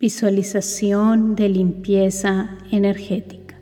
[0.00, 3.56] Visualización de limpieza energética.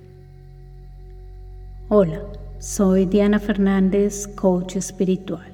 [1.88, 2.22] Hola,
[2.60, 5.50] soy Diana Fernández, coach espiritual.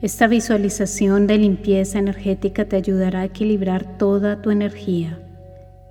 [0.00, 5.18] Esta visualización de limpieza energética te ayudará a equilibrar toda tu energía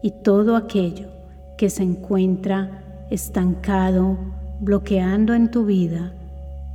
[0.02, 1.10] y todo aquello
[1.58, 4.18] que se encuentra estancado,
[4.62, 6.14] bloqueando en tu vida,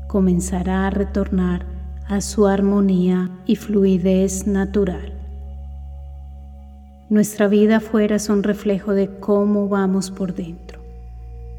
[0.09, 1.65] comenzará a retornar
[2.07, 5.18] a su armonía y fluidez natural.
[7.11, 10.79] Nuestra vida afuera es un reflejo de cómo vamos por dentro.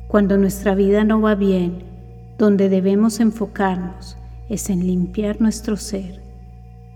[0.07, 1.79] Cuando nuestra vida no va bien,
[2.37, 4.15] donde debemos enfocarnos
[4.47, 6.21] es en limpiar nuestro ser,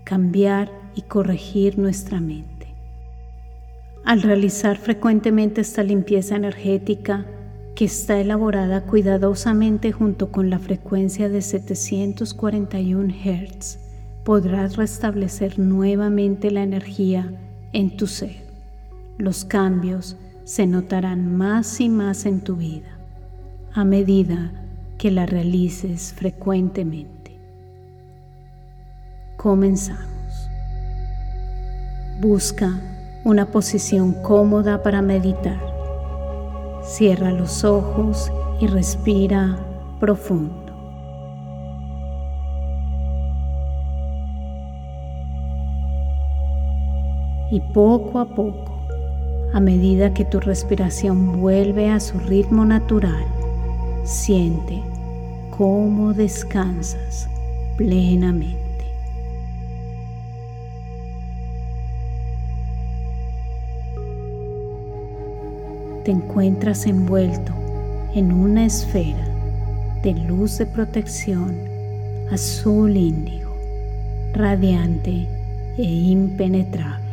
[0.04, 2.68] cambiar y corregir nuestra mente.
[4.04, 7.26] Al realizar frecuentemente esta limpieza energética,
[7.74, 13.78] que está elaborada cuidadosamente junto con la frecuencia de 741 Hz,
[14.22, 17.32] podrás restablecer nuevamente la energía
[17.72, 18.43] en tu ser
[19.18, 22.98] los cambios se notarán más y más en tu vida
[23.72, 24.52] a medida
[24.98, 27.38] que la realices frecuentemente.
[29.36, 30.50] Comenzamos.
[32.20, 32.80] Busca
[33.24, 35.60] una posición cómoda para meditar.
[36.82, 39.58] Cierra los ojos y respira
[39.98, 40.62] profundo.
[47.50, 48.73] Y poco a poco
[49.54, 53.24] a medida que tu respiración vuelve a su ritmo natural,
[54.02, 54.82] siente
[55.56, 57.28] cómo descansas
[57.76, 58.58] plenamente.
[66.04, 67.52] Te encuentras envuelto
[68.12, 69.24] en una esfera
[70.02, 71.56] de luz de protección
[72.32, 73.54] azul índigo,
[74.32, 75.28] radiante
[75.78, 77.03] e impenetrable.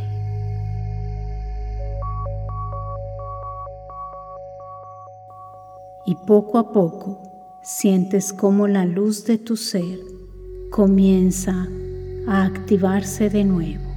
[6.05, 7.21] Y poco a poco
[7.63, 9.99] sientes cómo la luz de tu ser
[10.71, 11.67] comienza
[12.27, 13.91] a activarse de nuevo,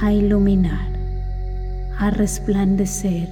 [0.00, 0.88] a iluminar,
[1.98, 3.28] a resplandecer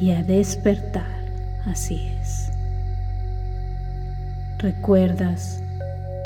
[0.00, 1.30] y a despertar.
[1.66, 2.50] Así es.
[4.58, 5.62] Recuerdas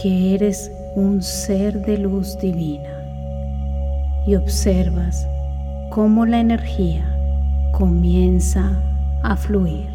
[0.00, 2.90] que eres un ser de luz divina
[4.26, 5.26] y observas
[5.90, 7.04] cómo la energía
[7.72, 8.80] comienza
[9.22, 9.93] a fluir.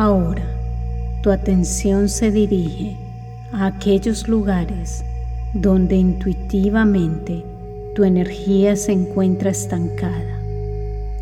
[0.00, 0.46] Ahora
[1.22, 2.96] tu atención se dirige
[3.52, 5.04] a aquellos lugares
[5.52, 7.44] donde intuitivamente
[7.94, 10.38] tu energía se encuentra estancada,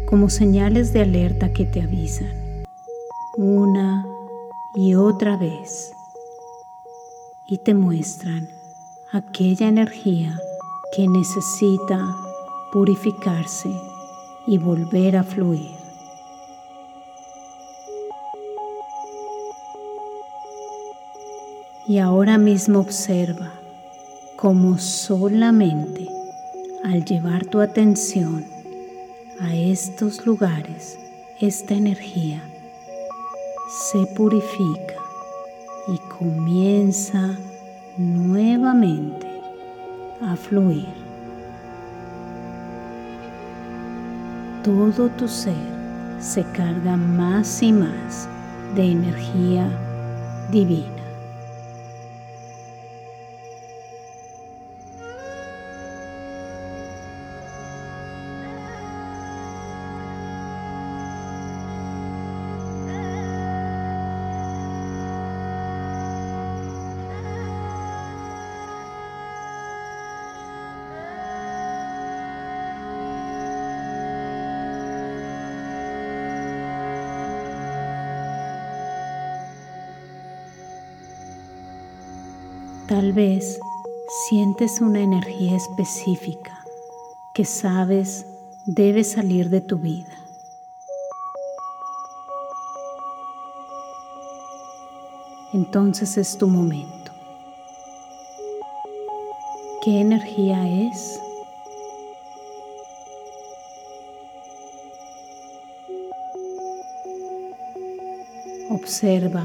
[0.06, 2.30] como señales de alerta que te avisan
[3.36, 4.06] una
[4.76, 5.92] y otra vez
[7.48, 8.48] y te muestran
[9.10, 10.38] aquella energía
[10.94, 12.14] que necesita
[12.72, 13.72] purificarse
[14.46, 15.77] y volver a fluir.
[21.88, 23.50] Y ahora mismo observa
[24.36, 26.06] cómo solamente
[26.84, 28.44] al llevar tu atención
[29.40, 30.98] a estos lugares,
[31.40, 32.42] esta energía
[33.90, 34.96] se purifica
[35.90, 37.34] y comienza
[37.96, 39.26] nuevamente
[40.20, 40.92] a fluir.
[44.62, 45.54] Todo tu ser
[46.20, 48.28] se carga más y más
[48.74, 49.70] de energía
[50.52, 50.97] divina.
[82.88, 83.60] Tal vez
[84.30, 86.64] sientes una energía específica
[87.34, 88.24] que sabes
[88.64, 90.16] debe salir de tu vida.
[95.52, 97.12] Entonces es tu momento.
[99.84, 101.20] ¿Qué energía es?
[108.70, 109.44] Observa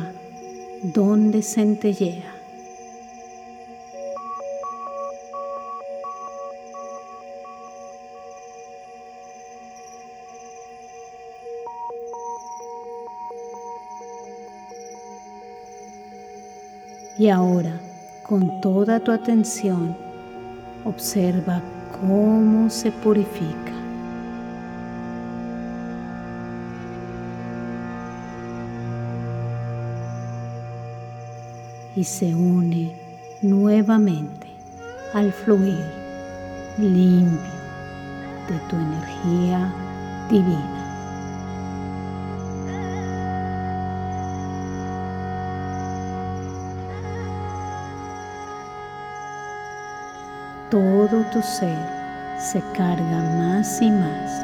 [0.82, 2.33] dónde centellea.
[17.18, 17.80] Y ahora,
[18.24, 19.96] con toda tu atención,
[20.84, 21.62] observa
[22.02, 23.72] cómo se purifica.
[31.96, 32.96] Y se une
[33.44, 34.48] nuevamente
[35.14, 35.86] al fluir
[36.80, 37.38] limpio
[38.50, 39.72] de tu energía
[40.32, 40.73] divina.
[50.74, 51.78] Todo tu ser
[52.40, 54.42] se carga más y más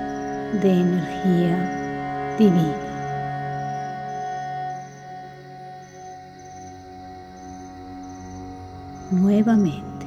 [0.61, 2.77] de energía divina.
[9.09, 10.05] Nuevamente,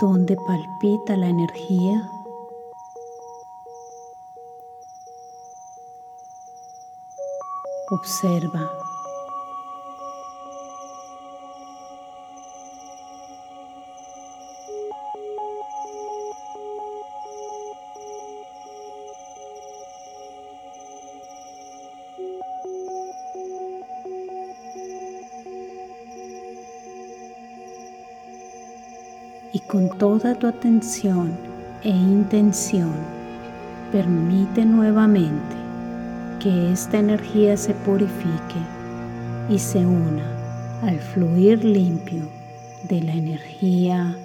[0.00, 2.02] donde palpita la energía,
[7.88, 8.81] observa
[29.52, 31.32] y con toda tu atención
[31.82, 32.92] e intención
[33.90, 35.56] permite nuevamente
[36.40, 38.60] que esta energía se purifique
[39.48, 40.24] y se una
[40.82, 42.22] al fluir limpio
[42.88, 44.16] de la energía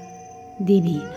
[0.57, 1.11] divina.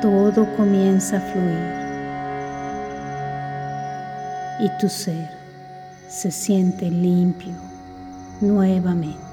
[0.00, 1.86] Todo comienza a fluir
[4.60, 5.30] y tu ser
[6.08, 7.54] se siente limpio
[8.40, 9.25] nuevamente.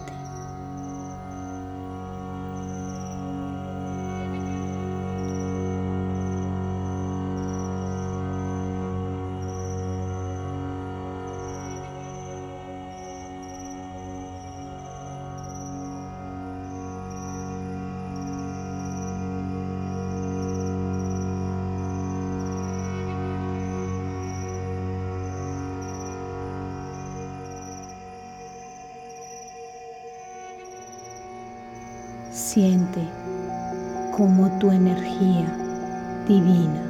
[32.53, 33.01] Siente
[34.15, 35.57] como tu energía
[36.27, 36.83] divina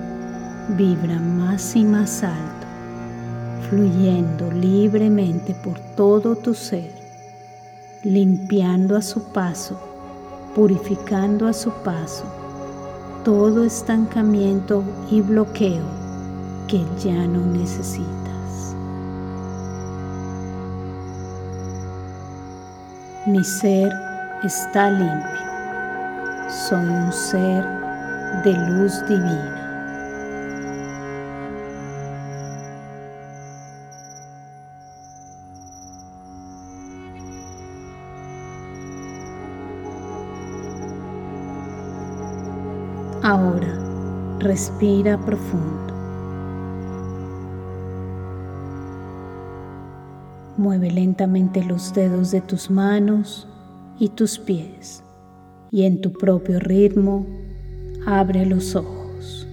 [0.76, 2.68] vibra más y más alto,
[3.70, 6.92] fluyendo libremente por todo tu ser,
[8.04, 9.80] limpiando a su paso,
[10.54, 12.26] purificando a su paso
[13.24, 15.86] todo estancamiento y bloqueo
[16.68, 18.76] que ya no necesitas.
[23.26, 23.94] Mi ser
[24.44, 25.53] está limpio.
[26.54, 27.66] Soy un ser
[28.44, 29.60] de luz divina.
[43.24, 43.68] Ahora
[44.38, 45.94] respira profundo.
[50.58, 53.48] Mueve lentamente los dedos de tus manos
[53.98, 55.03] y tus pies
[55.74, 57.26] y en tu propio ritmo
[58.06, 59.48] abre los ojos.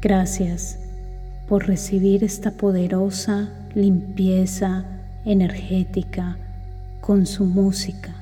[0.00, 0.78] Gracias
[1.48, 4.84] por recibir esta poderosa limpieza
[5.24, 6.36] energética
[7.00, 8.14] con su música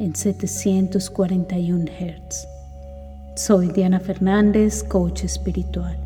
[0.00, 2.48] en 741 Hz.
[3.36, 5.96] Soy Diana Fernández, coach espiritual.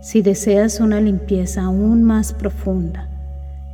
[0.00, 3.08] Si deseas una limpieza aún más profunda,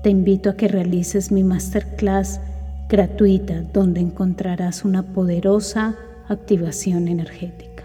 [0.02, 2.40] te invito a que realices mi masterclass
[2.88, 7.84] gratuita donde encontrarás una poderosa activación energética.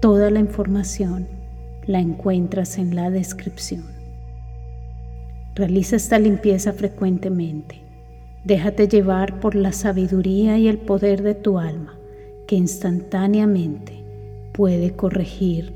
[0.00, 1.26] Toda la información
[1.86, 3.84] la encuentras en la descripción.
[5.54, 7.80] Realiza esta limpieza frecuentemente.
[8.44, 11.94] Déjate llevar por la sabiduría y el poder de tu alma
[12.46, 14.04] que instantáneamente
[14.52, 15.72] puede corregir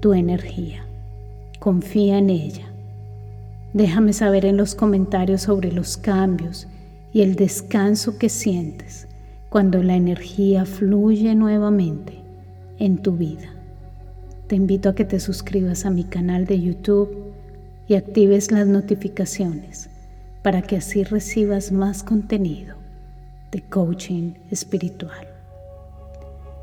[0.00, 0.86] tu energía.
[1.58, 2.66] Confía en ella.
[3.72, 6.68] Déjame saber en los comentarios sobre los cambios
[7.14, 9.06] y el descanso que sientes
[9.48, 12.18] cuando la energía fluye nuevamente
[12.80, 13.54] en tu vida.
[14.48, 17.32] Te invito a que te suscribas a mi canal de YouTube
[17.86, 19.88] y actives las notificaciones
[20.42, 22.74] para que así recibas más contenido
[23.52, 25.28] de coaching espiritual.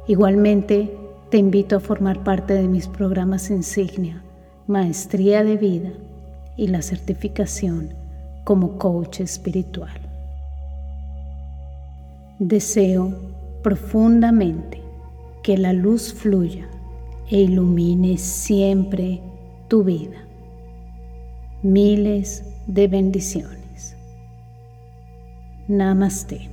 [0.06, 0.94] Igualmente,
[1.30, 4.22] te invito a formar parte de mis programas insignia,
[4.68, 5.92] Maestría de Vida
[6.58, 7.94] y la certificación
[8.44, 10.11] como coach espiritual.
[12.44, 13.14] Deseo
[13.62, 14.82] profundamente
[15.44, 16.68] que la luz fluya
[17.30, 19.22] e ilumine siempre
[19.68, 20.18] tu vida.
[21.62, 23.96] Miles de bendiciones.
[25.68, 26.50] Namaste.